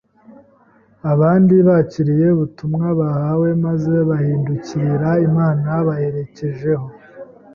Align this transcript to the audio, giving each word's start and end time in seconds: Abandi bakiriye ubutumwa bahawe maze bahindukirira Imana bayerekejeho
Abandi 1.11 1.55
bakiriye 1.67 2.25
ubutumwa 2.31 2.87
bahawe 2.99 3.47
maze 3.65 3.93
bahindukirira 4.09 5.09
Imana 5.27 5.69
bayerekejeho 5.87 6.87